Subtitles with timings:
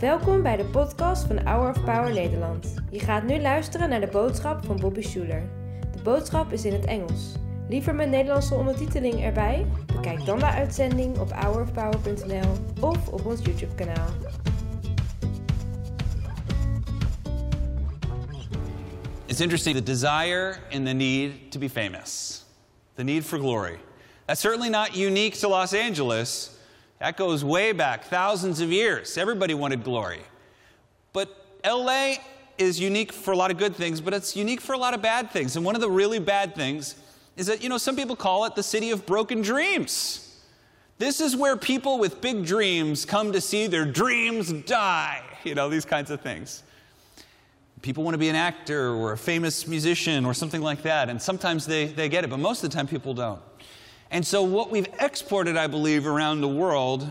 [0.00, 2.74] Welkom bij de podcast van Hour of Power Nederland.
[2.90, 5.42] Je gaat nu luisteren naar de boodschap van Bobby Schuler.
[5.92, 7.32] De boodschap is in het Engels.
[7.68, 9.66] Liever met Nederlandse ondertiteling erbij?
[9.94, 14.08] Bekijk dan de uitzending op hourofpower.nl of op ons YouTube kanaal.
[19.26, 22.44] It's interesting the desire and the need to be famous,
[22.94, 23.78] the need for glory.
[24.26, 26.58] That's certainly not unique to Los Angeles.
[27.00, 29.16] That goes way back, thousands of years.
[29.16, 30.20] Everybody wanted glory.
[31.12, 32.16] But LA
[32.58, 35.00] is unique for a lot of good things, but it's unique for a lot of
[35.00, 35.56] bad things.
[35.56, 36.94] And one of the really bad things
[37.36, 40.26] is that, you know, some people call it the city of broken dreams.
[40.98, 45.70] This is where people with big dreams come to see their dreams die, you know,
[45.70, 46.62] these kinds of things.
[47.80, 51.20] People want to be an actor or a famous musician or something like that, and
[51.20, 53.40] sometimes they, they get it, but most of the time people don't.
[54.10, 57.08] And so, what we've exported, I believe, around the world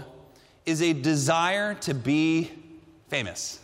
[0.65, 2.51] is a desire to be
[3.07, 3.59] famous.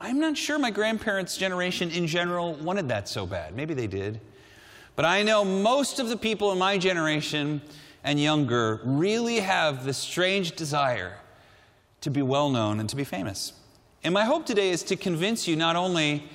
[0.00, 3.54] I'm not sure my grandparents' generation in general wanted that so bad.
[3.54, 4.20] Maybe they did.
[4.94, 7.60] But I know most of the people in my generation
[8.02, 11.18] and younger really have this strange desire
[12.00, 13.52] to be well known and to be famous.
[14.04, 16.28] And my hope today is to convince you not only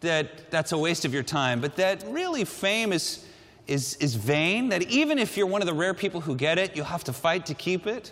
[0.00, 3.24] that that's a waste of your time, but that really fame is
[3.70, 6.74] is, is vain, that even if you're one of the rare people who get it,
[6.74, 8.10] you'll have to fight to keep it.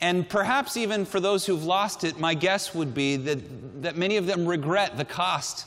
[0.00, 4.16] And perhaps even for those who've lost it, my guess would be that, that many
[4.18, 5.66] of them regret the cost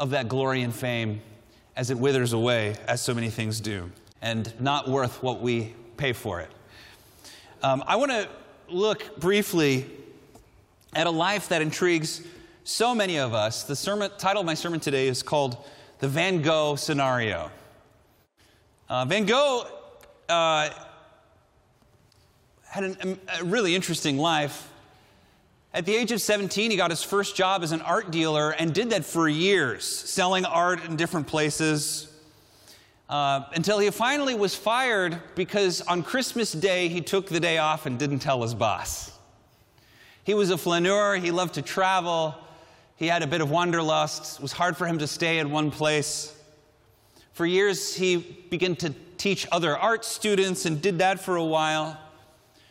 [0.00, 1.20] of that glory and fame
[1.76, 3.88] as it withers away, as so many things do,
[4.20, 6.50] and not worth what we pay for it.
[7.62, 8.28] Um, I want to
[8.68, 9.86] look briefly
[10.92, 12.22] at a life that intrigues
[12.64, 13.62] so many of us.
[13.62, 15.56] The sermon, title of my sermon today is called
[16.00, 17.52] The Van Gogh Scenario.
[18.88, 19.66] Uh, Van Gogh
[20.30, 20.70] uh,
[22.64, 24.70] had an, a really interesting life.
[25.74, 28.72] At the age of 17, he got his first job as an art dealer and
[28.72, 32.10] did that for years, selling art in different places.
[33.10, 37.84] Uh, until he finally was fired because on Christmas Day he took the day off
[37.84, 39.12] and didn't tell his boss.
[40.24, 42.34] He was a flaneur, he loved to travel,
[42.96, 45.70] he had a bit of wanderlust, it was hard for him to stay in one
[45.70, 46.37] place.
[47.38, 48.16] For years, he
[48.50, 51.96] began to teach other art students and did that for a while.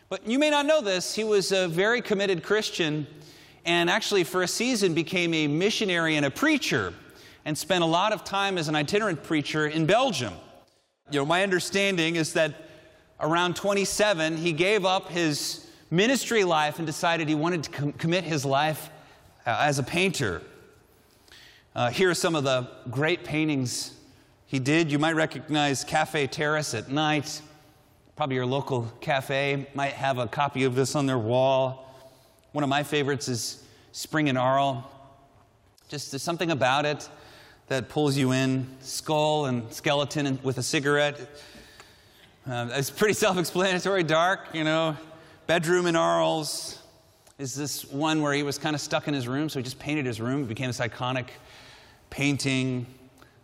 [0.09, 3.07] But you may not know this, he was a very committed Christian
[3.63, 6.93] and actually, for a season, became a missionary and a preacher
[7.45, 10.33] and spent a lot of time as an itinerant preacher in Belgium.
[11.11, 12.53] You know, my understanding is that
[13.21, 18.25] around 27, he gave up his ministry life and decided he wanted to com- commit
[18.25, 18.89] his life
[19.45, 20.41] uh, as a painter.
[21.73, 23.93] Uh, here are some of the great paintings
[24.47, 24.89] he did.
[24.89, 27.41] You might recognize Cafe Terrace at night.
[28.15, 31.93] Probably your local cafe might have a copy of this on their wall.
[32.53, 34.83] One of my favorites is Spring and Arles.
[35.89, 37.09] Just there's something about it
[37.67, 38.67] that pulls you in.
[38.79, 41.19] Skull and skeleton with a cigarette.
[42.49, 44.03] Uh, it's pretty self explanatory.
[44.03, 44.95] Dark, you know.
[45.45, 46.81] Bedroom in Arles
[47.37, 49.79] is this one where he was kind of stuck in his room, so he just
[49.79, 50.43] painted his room.
[50.43, 51.27] It became this iconic
[52.09, 52.85] painting.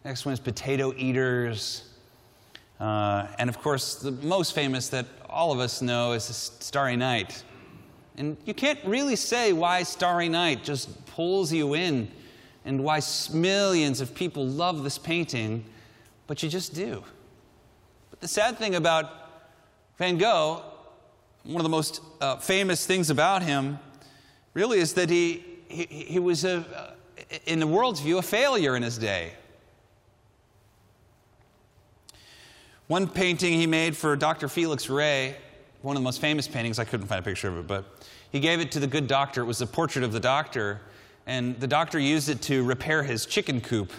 [0.06, 1.84] Next one is Potato Eaters.
[2.78, 7.42] Uh, and of course, the most famous that all of us know is Starry Night.
[8.18, 12.12] And you can't really say why Starry Night just pulls you in
[12.66, 13.00] and why
[13.34, 15.64] millions of people love this painting,
[16.28, 17.02] but you just do.
[18.10, 19.10] But the sad thing about
[19.98, 20.64] Van Gogh,
[21.44, 23.80] one of the most uh, famous things about him,
[24.54, 26.94] really is that he, he, he was, a,
[27.46, 29.32] in the world's view, a failure in his day.
[32.88, 34.50] One painting he made for Dr.
[34.50, 35.38] Felix Rey,
[35.84, 37.86] one of the most famous paintings, I couldn't find a picture of it, but
[38.30, 39.42] he gave it to the good doctor.
[39.42, 40.82] It was a portrait of the doctor,
[41.26, 43.94] and the doctor used it to repair his chicken coop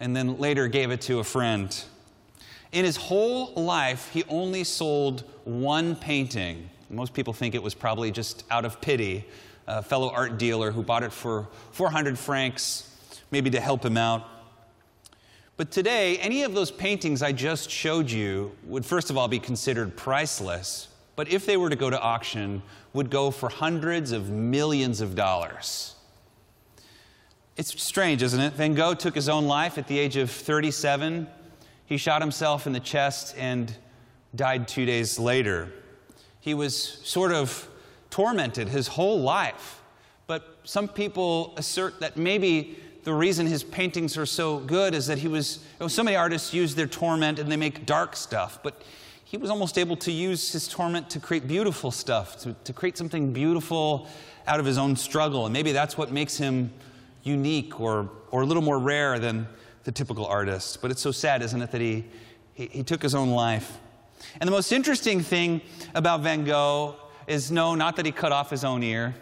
[0.00, 1.84] and then later gave it to a friend.
[2.72, 6.68] In his whole life, he only sold one painting.
[6.90, 9.24] Most people think it was probably just out of pity,
[9.68, 12.90] a fellow art dealer who bought it for 400 francs,
[13.30, 14.28] maybe to help him out.
[15.56, 19.38] But today, any of those paintings I just showed you would first of all be
[19.38, 22.60] considered priceless, but if they were to go to auction,
[22.92, 25.94] would go for hundreds of millions of dollars.
[27.56, 28.54] It's strange, isn't it?
[28.54, 31.28] Van Gogh took his own life at the age of 37.
[31.86, 33.72] He shot himself in the chest and
[34.34, 35.72] died two days later.
[36.40, 37.68] He was sort of
[38.10, 39.82] tormented his whole life.
[40.26, 45.18] But some people assert that maybe the reason his paintings are so good is that
[45.18, 48.82] he was, so many artists use their torment and they make dark stuff, but
[49.24, 52.96] he was almost able to use his torment to create beautiful stuff, to, to create
[52.96, 54.08] something beautiful
[54.46, 55.46] out of his own struggle.
[55.46, 56.72] And maybe that's what makes him
[57.24, 59.46] unique or, or a little more rare than
[59.84, 60.80] the typical artist.
[60.80, 62.04] But it's so sad, isn't it, that he,
[62.54, 63.78] he, he took his own life.
[64.40, 65.60] And the most interesting thing
[65.94, 66.96] about Van Gogh
[67.26, 69.14] is no, not that he cut off his own ear.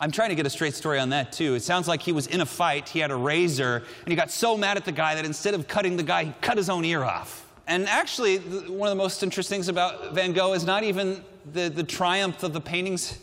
[0.00, 1.54] I'm trying to get a straight story on that too.
[1.54, 4.30] It sounds like he was in a fight, he had a razor, and he got
[4.30, 6.84] so mad at the guy that instead of cutting the guy, he cut his own
[6.84, 7.44] ear off.
[7.66, 11.22] And actually, one of the most interesting things about Van Gogh is not even
[11.52, 13.18] the, the triumph of the paintings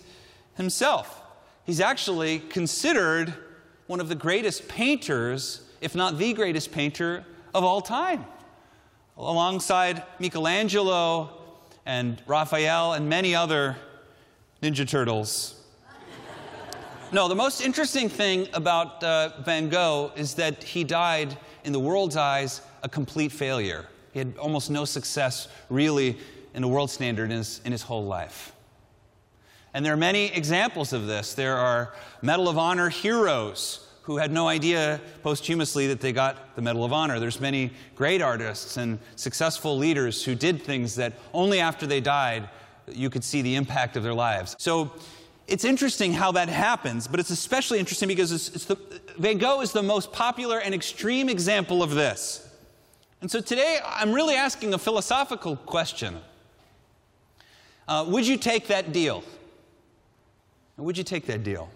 [0.56, 1.22] himself.
[1.66, 3.34] He's actually considered
[3.88, 8.26] one of the greatest painters, if not the greatest painter of all time.
[9.18, 11.42] Alongside Michelangelo
[11.86, 13.78] and Raphael and many other
[14.62, 15.65] Ninja Turtles.
[17.12, 21.80] No, the most interesting thing about uh, Van Gogh is that he died, in the
[21.80, 23.86] world's eyes, a complete failure.
[24.14, 26.18] He had almost no success, really,
[26.54, 28.54] in a world standard in his, in his whole life.
[29.74, 31.34] And there are many examples of this.
[31.34, 36.62] There are Medal of Honor heroes who had no idea posthumously that they got the
[36.62, 37.20] Medal of Honor.
[37.20, 42.48] There's many great artists and successful leaders who did things that only after they died
[42.88, 44.56] you could see the impact of their lives.
[44.60, 44.94] So
[45.48, 48.78] it's interesting how that happens, but it's especially interesting because it's, it's the,
[49.18, 52.48] Van Gogh is the most popular and extreme example of this.
[53.22, 56.18] And so today I'm really asking a philosophical question.
[57.88, 59.24] Uh, would you take that deal?
[60.78, 61.70] Would you take that deal?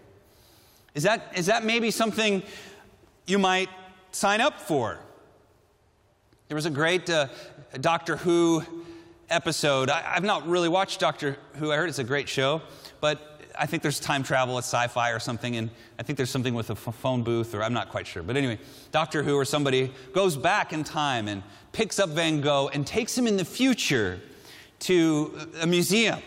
[0.96, 2.44] Is that, is that maybe something
[3.28, 3.70] you might
[4.12, 5.00] sign up for?
[6.48, 7.28] There was a great uh,
[7.80, 8.64] Doctor Who
[9.30, 9.90] episode.
[9.90, 11.72] I, have not really watched Doctor Who.
[11.72, 12.64] I heard it's a great show,
[13.00, 15.70] but I think there's time travel, it's sci fi or something, and
[16.00, 18.24] I think there's something with a phone booth, or I'm not quite sure.
[18.24, 18.58] But anyway,
[18.92, 23.18] Doctor Who or somebody goes back in time and picks up Van Gogh and takes
[23.18, 24.22] him in the future
[24.80, 26.20] to a museum.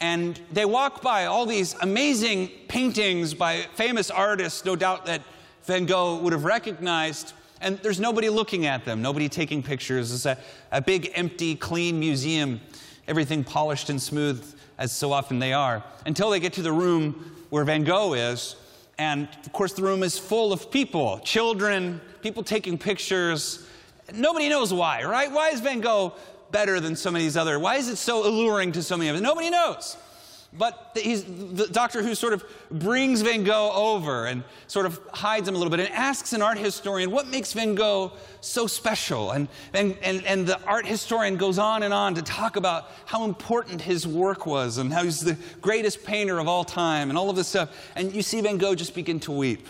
[0.00, 5.22] And they walk by all these amazing paintings by famous artists, no doubt that
[5.64, 10.12] Van Gogh would have recognized and there's nobody looking at them, nobody taking pictures.
[10.12, 10.38] It's a,
[10.70, 12.60] a big, empty, clean museum,
[13.06, 17.34] everything polished and smooth, as so often they are, until they get to the room
[17.50, 18.56] where Van Gogh is.
[18.98, 23.66] And of course, the room is full of people children, people taking pictures.
[24.12, 25.30] Nobody knows why, right?
[25.30, 26.14] Why is Van Gogh
[26.50, 27.58] better than some of these other?
[27.58, 29.22] Why is it so alluring to so many of us?
[29.22, 29.96] Nobody knows.
[30.54, 35.46] But he's, the Doctor Who sort of brings Van Gogh over and sort of hides
[35.46, 39.32] him a little bit and asks an art historian, what makes Van Gogh so special?
[39.32, 43.24] And, and, and, and the art historian goes on and on to talk about how
[43.24, 47.28] important his work was and how he's the greatest painter of all time and all
[47.28, 47.70] of this stuff.
[47.94, 49.66] And you see Van Gogh just begin to weep.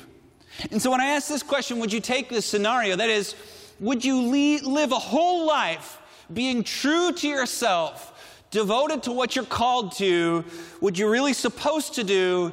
[0.71, 2.95] And so when I ask this question, would you take this scenario?
[2.95, 3.35] That is,
[3.81, 5.99] would you live a whole life
[6.33, 8.15] being true to yourself?
[8.51, 10.45] Devoted to what you're called to,
[10.81, 12.53] what you're really supposed to do,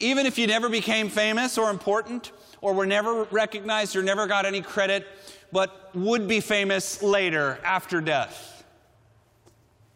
[0.00, 4.46] even if you never became famous or important, or were never recognized or never got
[4.46, 5.06] any credit,
[5.52, 8.64] but would be famous later after death?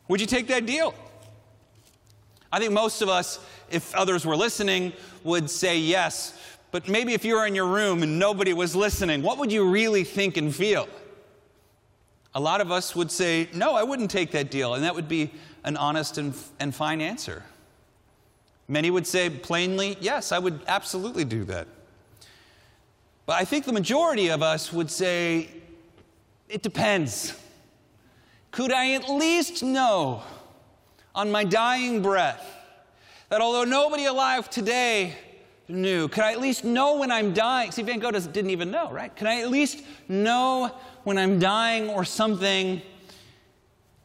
[0.08, 0.94] Would you take that deal?
[2.52, 3.38] I think most of us,
[3.70, 4.92] if others were listening,
[5.24, 6.38] would say yes.
[6.70, 9.70] But maybe if you were in your room and nobody was listening, what would you
[9.70, 10.88] really think and feel?
[12.34, 15.08] A lot of us would say, no, I wouldn't take that deal, and that would
[15.08, 15.32] be
[15.64, 17.42] an honest and, and fine answer.
[18.68, 21.68] Many would say plainly, yes, I would absolutely do that.
[23.26, 25.48] But I think the majority of us would say,
[26.48, 27.38] it depends.
[28.50, 30.22] Could I at least know
[31.14, 32.46] on my dying breath
[33.28, 35.16] that although nobody alive today
[35.68, 37.70] knew, could I at least know when I'm dying?
[37.70, 39.14] See, Van Gogh didn't even know, right?
[39.14, 42.82] Can I at least know when I'm dying or something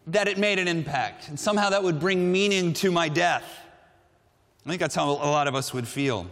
[0.08, 1.27] that it made an impact.
[1.30, 3.44] And somehow that would bring meaning to my death.
[4.66, 6.27] I think that's how a lot of us would feel.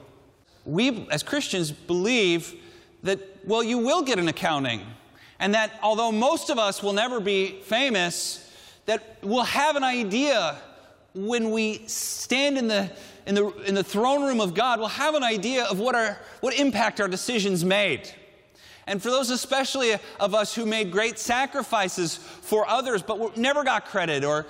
[0.66, 2.54] We, as Christians, believe
[3.04, 4.82] that, well, you will get an accounting.
[5.40, 8.50] And that although most of us will never be famous,
[8.86, 10.58] that we'll have an idea
[11.14, 12.92] when we stand in the,
[13.26, 16.20] in the, in the throne room of God, we'll have an idea of what, our,
[16.42, 18.10] what impact our decisions made.
[18.88, 23.86] And for those, especially of us who made great sacrifices for others, but never got
[23.86, 24.46] credit or,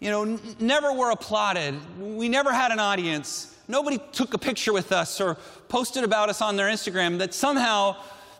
[0.00, 4.90] you know, never were applauded, we never had an audience, nobody took a picture with
[4.90, 5.36] us or
[5.68, 7.96] posted about us on their Instagram, that somehow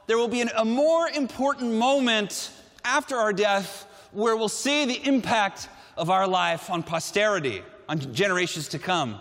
[0.07, 2.51] there will be an, a more important moment
[2.85, 8.69] after our death where we'll see the impact of our life on posterity, on generations
[8.69, 9.21] to come.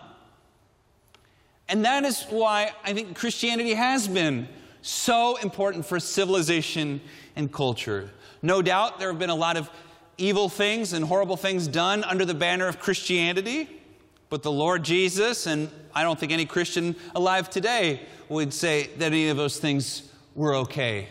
[1.69, 4.47] And that is why I think Christianity has been
[4.81, 7.01] so important for civilization
[7.35, 8.09] and culture.
[8.41, 9.69] No doubt there have been a lot of
[10.17, 13.69] evil things and horrible things done under the banner of Christianity.
[14.29, 19.07] But the Lord Jesus, and I don't think any Christian alive today would say that
[19.07, 21.09] any of those things were okay.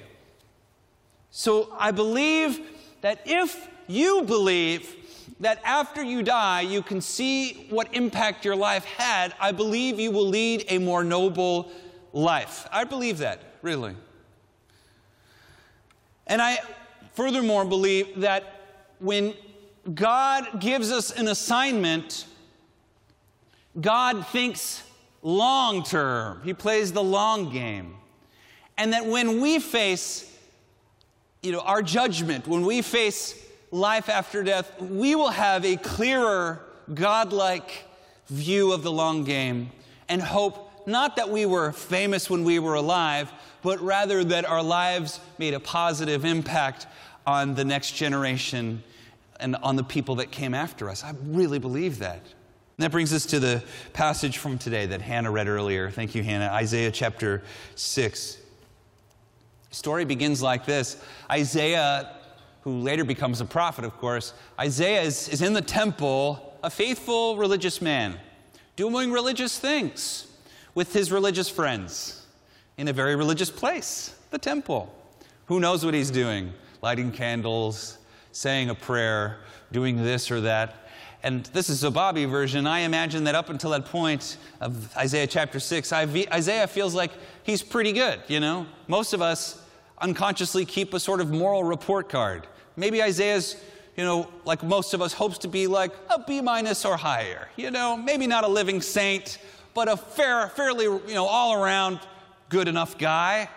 [1.31, 2.61] So I believe
[3.03, 4.97] that if you believe
[5.41, 10.11] that after you die, you can see what impact your life had, I believe you
[10.11, 11.71] will lead a more noble
[12.13, 12.67] life.
[12.73, 13.95] I believe that, really.
[16.27, 16.59] And I
[17.13, 18.45] furthermore believe that
[18.99, 19.35] when
[19.95, 22.27] God gives us an assignment,
[23.81, 24.83] God thinks
[25.23, 26.41] long term.
[26.45, 27.97] He plays the long game.
[28.79, 30.31] And that when we face
[31.43, 33.35] you know, our judgment, when we face
[33.71, 36.61] life after death, we will have a clearer,
[36.93, 37.85] godlike
[38.29, 39.71] view of the long game
[40.09, 44.63] and hope not that we were famous when we were alive, but rather that our
[44.63, 46.87] lives made a positive impact
[47.27, 48.83] on the next generation
[49.39, 51.05] and on the people that came after us.
[51.05, 52.17] I really believe that.
[52.17, 53.63] And that brings us to the
[53.93, 55.91] passage from today that Hannah read earlier.
[55.91, 56.51] Thank you, Hannah.
[56.53, 57.43] Isaiah chapter
[57.75, 58.39] 6.
[59.69, 62.17] The story begins like this Isaiah,
[62.63, 67.37] who later becomes a prophet, of course, Isaiah is, is in the temple, a faithful
[67.37, 68.19] religious man,
[68.77, 70.27] doing religious things
[70.75, 72.20] with his religious friends
[72.81, 74.91] in a very religious place, the temple.
[75.47, 76.51] Who knows what he's doing?
[76.81, 77.99] Lighting candles,
[78.33, 80.89] saying a prayer, doing this or that.
[81.23, 82.67] And this is a Bobby version.
[82.67, 87.11] I imagine that up until that point of Isaiah chapter 6, Isaiah feels like
[87.43, 88.65] he's pretty good, you know?
[88.89, 89.63] Most of us
[89.99, 92.47] unconsciously keep a sort of moral report card.
[92.77, 93.63] Maybe Isaiah's,
[93.95, 97.49] you know, like most of us, hopes to be like a B minus or higher,
[97.57, 97.95] you know?
[97.95, 99.37] Maybe not a living saint,
[99.75, 102.01] but a fair, fairly, you know, all around
[102.51, 103.49] good enough guy.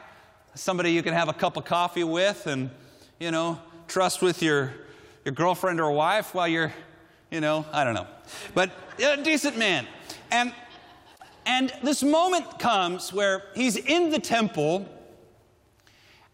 [0.53, 2.69] Somebody you can have a cup of coffee with and,
[3.19, 4.71] you know, trust with your,
[5.25, 6.71] your girlfriend or wife while you're,
[7.31, 8.05] you know, I don't know.
[8.53, 8.69] But
[9.03, 9.87] a decent man.
[10.29, 10.53] And,
[11.47, 14.87] and this moment comes where he's in the temple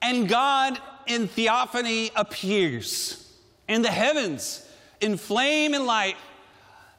[0.01, 3.38] and God in theophany appears.
[3.70, 6.18] And the heavens in flame and light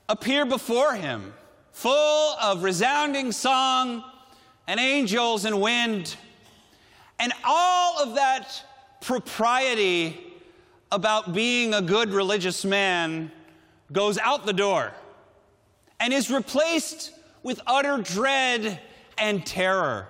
[0.09, 1.35] appear before him,
[1.71, 4.05] full of resounding song
[4.71, 6.15] and angels and wind.
[7.19, 8.65] And all of that
[9.01, 10.17] propriety
[10.93, 13.33] about being a good religious man
[13.91, 14.93] goes out the door
[15.99, 17.11] and is replaced
[17.43, 18.79] with utter dread
[19.19, 20.07] and terror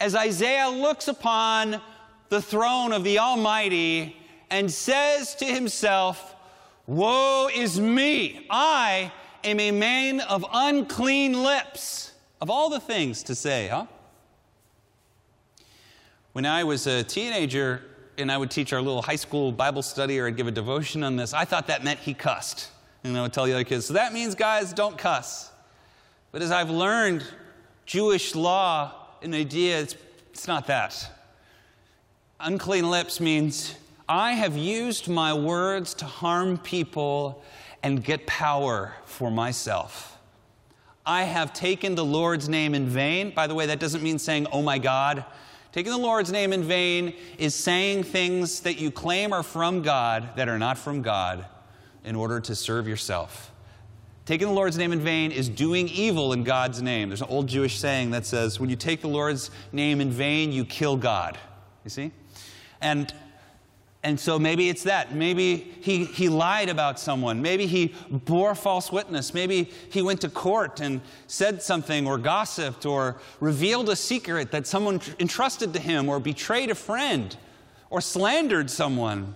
[0.00, 1.80] as Isaiah looks upon
[2.28, 4.16] the throne of the Almighty
[4.48, 6.36] and says to himself,
[6.86, 8.46] Woe is me!
[8.48, 9.10] I
[9.42, 12.12] am a man of unclean lips.
[12.40, 13.86] Of all the things to say, huh?
[16.34, 17.80] When I was a teenager,
[18.18, 21.04] and I would teach our little high school Bible study or I'd give a devotion
[21.04, 22.72] on this, I thought that meant he cussed.
[23.04, 25.52] And I would tell the other kids, so that means guys don't cuss.
[26.32, 27.24] But as I've learned
[27.86, 28.90] Jewish law
[29.22, 29.94] and idea, it's,
[30.32, 31.08] it's not that.
[32.40, 33.76] Unclean lips means
[34.08, 37.44] I have used my words to harm people
[37.84, 40.18] and get power for myself.
[41.06, 43.30] I have taken the Lord's name in vain.
[43.30, 45.24] By the way, that doesn't mean saying, oh my God.
[45.74, 50.36] Taking the Lord's name in vain is saying things that you claim are from God
[50.36, 51.46] that are not from God
[52.04, 53.50] in order to serve yourself.
[54.24, 57.08] Taking the Lord's name in vain is doing evil in God's name.
[57.08, 60.52] There's an old Jewish saying that says, when you take the Lord's name in vain,
[60.52, 61.36] you kill God.
[61.82, 62.12] You see?
[62.80, 63.12] And
[64.04, 65.14] and so maybe it's that.
[65.14, 67.40] Maybe he, he lied about someone.
[67.40, 69.32] Maybe he bore false witness.
[69.32, 74.66] Maybe he went to court and said something or gossiped or revealed a secret that
[74.66, 77.34] someone entrusted to him or betrayed a friend
[77.88, 79.34] or slandered someone.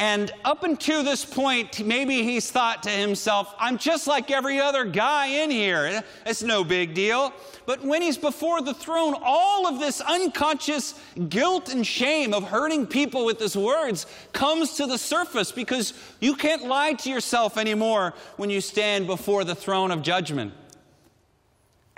[0.00, 4.86] And up until this point, maybe he's thought to himself, I'm just like every other
[4.86, 6.02] guy in here.
[6.24, 7.34] It's no big deal.
[7.66, 12.86] But when he's before the throne, all of this unconscious guilt and shame of hurting
[12.86, 18.14] people with his words comes to the surface because you can't lie to yourself anymore
[18.38, 20.54] when you stand before the throne of judgment.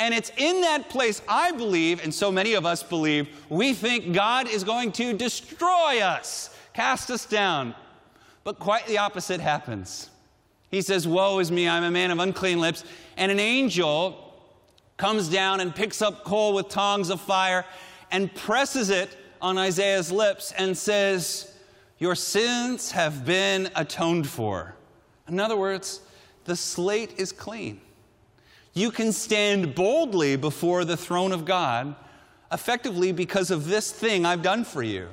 [0.00, 4.12] And it's in that place, I believe, and so many of us believe, we think
[4.12, 7.76] God is going to destroy us, cast us down.
[8.44, 10.10] But quite the opposite happens.
[10.70, 12.84] He says, Woe is me, I'm a man of unclean lips.
[13.16, 14.34] And an angel
[14.96, 17.64] comes down and picks up coal with tongs of fire
[18.10, 21.54] and presses it on Isaiah's lips and says,
[21.98, 24.74] Your sins have been atoned for.
[25.28, 26.00] In other words,
[26.44, 27.80] the slate is clean.
[28.74, 31.94] You can stand boldly before the throne of God
[32.50, 35.08] effectively because of this thing I've done for you.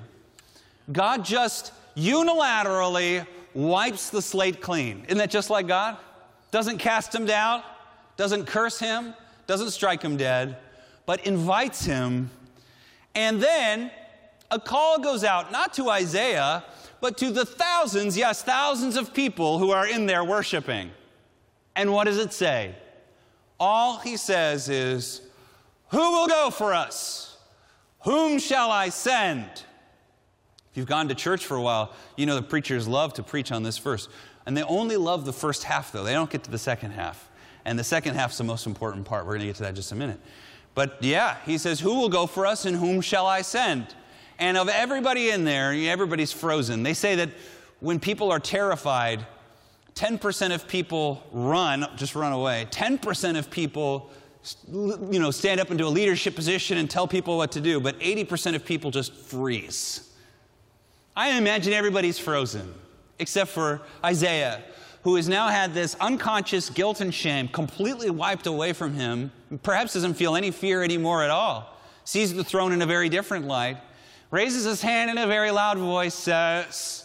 [0.92, 5.04] God just unilaterally wipes the slate clean.
[5.08, 5.98] Isn't that just like God?
[6.52, 7.64] Doesn't cast him down,
[8.18, 9.14] doesn't curse him,
[9.48, 10.58] doesn't strike him dead,
[11.06, 12.30] but invites him.
[13.16, 13.92] And then
[14.52, 16.64] a call goes out, not to Isaiah,
[17.02, 20.92] but to the thousands, yes, thousands of people who are in there worshiping.
[21.76, 22.76] And what does it say?
[23.60, 25.22] All he says is,
[25.90, 27.38] Who will go for us?
[28.02, 29.46] Whom shall I send?
[30.72, 33.52] If you've gone to church for a while, you know the preachers love to preach
[33.52, 34.08] on this verse.
[34.46, 36.04] And they only love the first half, though.
[36.04, 37.30] They don't get to the second half.
[37.66, 39.26] And the second half's the most important part.
[39.26, 40.20] We're going to get to that just a minute.
[40.76, 43.88] But yeah, he says, Who will go for us and whom shall I send?
[44.38, 46.84] And of everybody in there, everybody's frozen.
[46.84, 47.30] They say that
[47.82, 49.26] when people are terrified,
[49.96, 52.68] 10% of people run, just run away.
[52.72, 54.10] 10% of people
[54.72, 58.00] you know, stand up into a leadership position and tell people what to do, but
[58.00, 60.09] 80% of people just freeze.
[61.20, 62.74] I imagine everybody's frozen,
[63.20, 64.64] except for Isaiah,
[65.04, 69.30] who has now had this unconscious guilt and shame completely wiped away from him,
[69.62, 73.48] perhaps doesn't feel any fear anymore at all, sees the throne in a very different
[73.48, 73.76] light,
[74.32, 77.04] raises his hand in a very loud voice, says,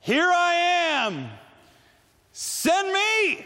[0.00, 1.28] Here I am,
[2.32, 3.44] send me.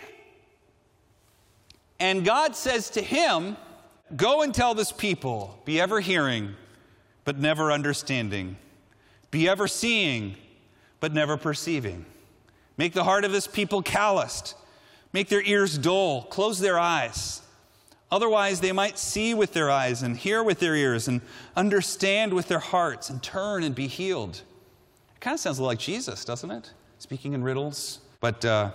[1.99, 3.57] And God says to him,
[4.15, 6.55] Go and tell this people, be ever hearing,
[7.25, 8.59] but never understanding,
[9.35, 10.37] be ever seeing,
[11.01, 12.07] but never perceiving.
[12.77, 14.57] Make the heart of this people calloused,
[15.13, 17.43] make their ears dull, close their eyes
[18.15, 21.21] Otherwise, they might see with their eyes and hear with their ears and
[21.57, 24.41] understand with their hearts and turn and be healed.
[25.17, 26.73] It kind of sounds like Jesus, doesn't it?
[27.01, 27.99] Speaking in riddles.
[28.21, 28.71] But, uh,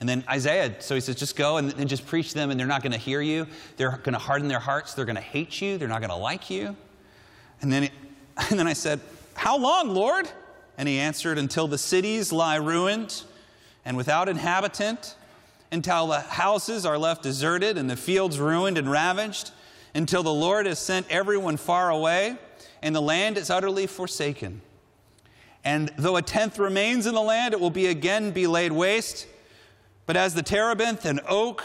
[0.00, 2.66] and then Isaiah, so he says, just go and, and just preach them, and they're
[2.66, 3.46] not going to hear you.
[3.78, 4.92] They're going to harden their hearts.
[4.92, 5.78] They're going to hate you.
[5.78, 6.76] They're not going to like you.
[7.62, 7.92] And then, it,
[8.50, 9.00] and then I said,
[9.40, 10.30] How long, Lord?
[10.76, 13.22] And he answered, Until the cities lie ruined
[13.86, 15.16] and without inhabitant
[15.72, 19.52] until the houses are left deserted and the fields ruined and ravaged,
[19.94, 22.36] until the Lord has sent everyone far away
[22.82, 24.60] and the land is utterly forsaken.
[25.64, 29.26] And though a tenth remains in the land, it will be again be laid waste.
[30.04, 31.64] But as the terebinth and oak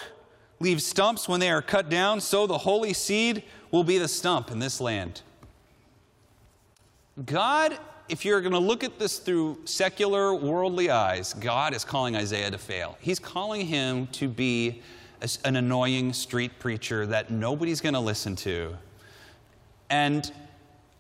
[0.62, 4.50] leave stumps when they are cut down, so the holy seed will be the stump
[4.50, 5.24] in this land.
[7.24, 12.16] God if you're going to look at this through secular, worldly eyes, God is calling
[12.16, 12.98] Isaiah to fail.
[13.00, 14.82] He's calling him to be
[15.44, 18.78] an annoying street preacher that nobody's going to listen to.
[19.90, 20.32] And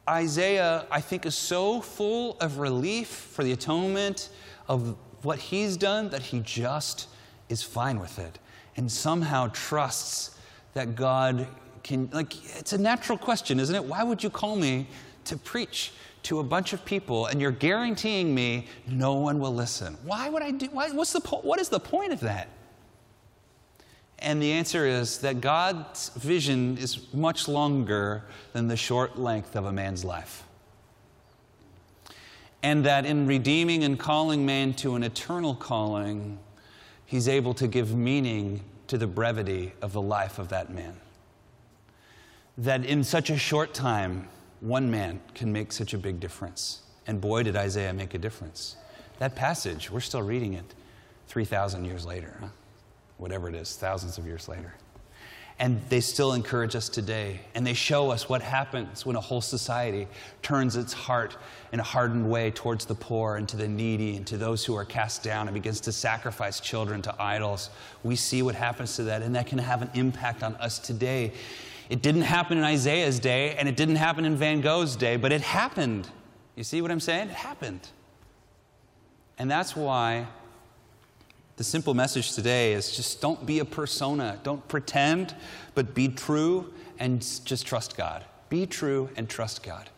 [0.10, 4.30] Isaiah, I think, is so full of relief for the atonement
[4.68, 7.08] of what he's done that he just
[7.50, 8.40] is fine with it
[8.78, 10.40] and somehow trusts
[10.74, 11.48] that God
[11.84, 13.84] can, like, it's a natural question, isn't it?
[13.84, 14.88] Why would you call me
[15.26, 15.92] to preach?
[16.26, 19.96] to a bunch of people and you're guaranteeing me no one will listen.
[20.04, 22.48] Why would I do why, what's the po- what is the point of that?
[24.20, 29.66] And the answer is that God's vision is much longer than the short length of
[29.66, 30.44] a man's life.
[32.64, 36.40] And that in redeeming and calling man to an eternal calling,
[37.06, 41.00] he's able to give meaning to the brevity of the life of that man.
[42.58, 44.28] That in such a short time,
[44.66, 46.82] one man can make such a big difference.
[47.06, 48.76] And boy, did Isaiah make a difference.
[49.20, 50.66] That passage, we're still reading it
[51.28, 52.48] 3,000 years later, huh?
[53.18, 54.74] whatever it is, thousands of years later.
[55.58, 57.40] And they still encourage us today.
[57.54, 60.08] And they show us what happens when a whole society
[60.42, 61.38] turns its heart
[61.72, 64.76] in a hardened way towards the poor and to the needy and to those who
[64.76, 67.70] are cast down and begins to sacrifice children to idols.
[68.04, 71.32] We see what happens to that, and that can have an impact on us today.
[71.90, 75.32] It didn't happen in Isaiah's day, and it didn't happen in Van Gogh's day, but
[75.32, 76.10] it happened.
[76.56, 77.30] You see what I'm saying?
[77.30, 77.88] It happened.
[79.38, 80.28] And that's why
[81.58, 84.40] the simple message today is just don't be a persona.
[84.44, 85.36] Don't pretend,
[85.74, 88.26] but be true and just trust God.
[88.50, 89.90] Be true and trust God.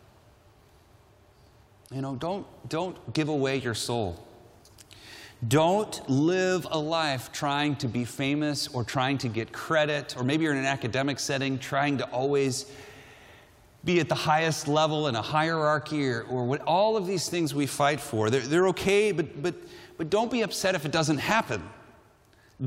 [1.92, 4.22] You know, don't, don't give away your soul.
[5.46, 10.42] Don't live a life trying to be famous or trying to get credit, or maybe
[10.42, 12.66] you're in an academic setting trying to always
[13.84, 17.54] be at the highest level in a hierarchy or, or what, all of these things
[17.54, 18.30] we fight for.
[18.30, 19.54] They're, they're okay, but, but,
[19.96, 21.62] but don't be upset if it doesn't happen.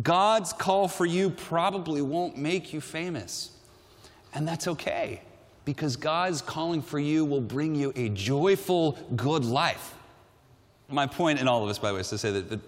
[0.02, 3.52] God's call for you probably won't make you famous.
[4.34, 5.22] And that's okay,
[5.66, 9.94] because God's calling for you will bring you a joyful, good life.
[10.92, 12.60] My point in all of this, by the way, is to say that, that,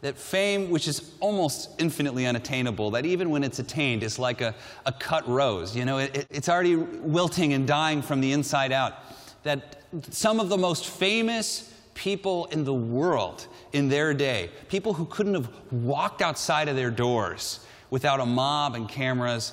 [0.00, 4.54] that fame, which is almost infinitely unattainable, that even when it's attained, is like a,
[4.86, 5.76] a cut rose.
[5.76, 8.94] You know, it, it's already wilting and dying from the inside out.
[9.42, 15.04] That some of the most famous people in the world in their day, people who
[15.06, 19.52] couldn't have walked outside of their doors without a mob and cameras,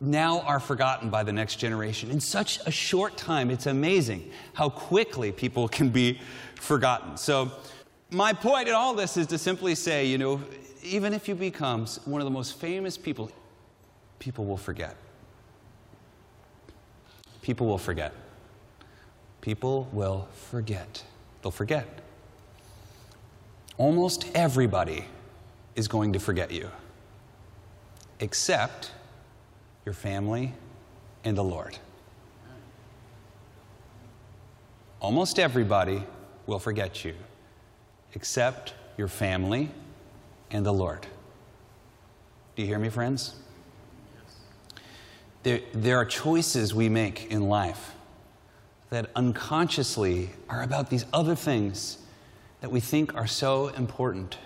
[0.00, 2.10] now are forgotten by the next generation.
[2.10, 6.20] In such a short time, it's amazing how quickly people can be
[6.64, 7.16] forgotten.
[7.16, 7.52] So,
[8.10, 10.40] my point in all this is to simply say, you know,
[10.82, 13.30] even if you become one of the most famous people,
[14.18, 14.96] people will forget.
[17.42, 18.12] People will forget.
[19.40, 21.04] People will forget.
[21.42, 21.86] They'll forget.
[23.76, 25.04] Almost everybody
[25.74, 26.70] is going to forget you,
[28.20, 28.92] except
[29.84, 30.54] your family
[31.24, 31.76] and the Lord.
[35.00, 36.04] Almost everybody
[36.46, 37.14] will forget you,
[38.14, 39.70] except your family
[40.50, 41.06] and the Lord.
[42.56, 43.34] Do you hear me, friends?
[45.42, 47.92] There, there are choices we make in life
[48.90, 51.98] that unconsciously are about these other things
[52.60, 54.38] that we think are so important.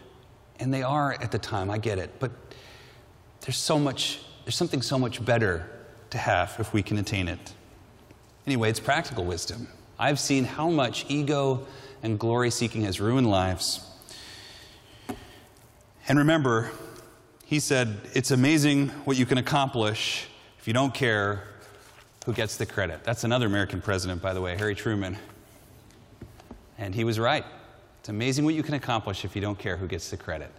[0.59, 2.19] And they are at the time, I get it.
[2.19, 2.33] But
[3.43, 5.71] there's so much, there's something so much better
[6.11, 7.53] to have if we can attain it.
[8.47, 9.69] Anyway, it's practical wisdom.
[9.99, 11.67] I've seen how much ego
[12.03, 13.85] and glory seeking has ruined lives.
[16.09, 16.71] And remember,
[17.45, 20.27] he said, It's amazing what you can accomplish
[20.59, 21.45] if you don't care
[22.25, 23.05] who gets the credit.
[23.05, 25.17] That's another American president, by the way, Harry Truman.
[26.79, 27.45] And he was right.
[28.01, 30.51] It's amazing what you can accomplish if you don't care who gets the credit.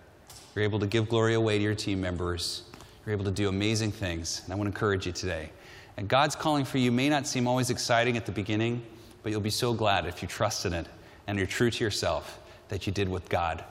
[0.55, 2.63] You're able to give glory away to your team members.
[3.05, 4.41] You're able to do amazing things.
[4.43, 5.51] And I want to encourage you today.
[5.95, 8.83] And God's calling for you may not seem always exciting at the beginning,
[9.23, 10.87] but you'll be so glad if you trust in it
[11.29, 12.39] and you're true to yourself
[12.69, 13.63] that you did what God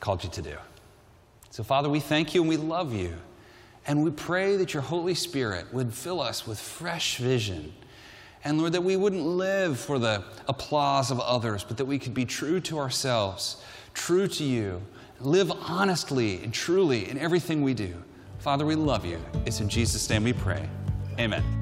[0.00, 0.56] called you to do.
[1.50, 3.14] So, Father, we thank you and we love you.
[3.86, 7.74] And we pray that your Holy Spirit would fill us with fresh vision.
[8.44, 12.14] And Lord, that we wouldn't live for the applause of others, but that we could
[12.14, 14.80] be true to ourselves, true to you,
[15.20, 17.94] live honestly and truly in everything we do.
[18.38, 19.20] Father, we love you.
[19.44, 20.66] It's in Jesus' name we pray.
[21.18, 21.61] Amen.